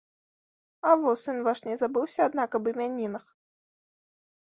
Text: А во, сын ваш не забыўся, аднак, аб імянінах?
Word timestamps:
А 0.91 0.93
во, 1.01 1.13
сын 1.25 1.37
ваш 1.49 1.59
не 1.69 1.75
забыўся, 1.83 2.19
аднак, 2.31 2.49
аб 2.61 2.73
імянінах? 2.75 3.25